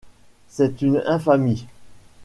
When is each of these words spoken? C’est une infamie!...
C’est 0.47 0.81
une 0.81 0.99
infamie!... 1.05 1.67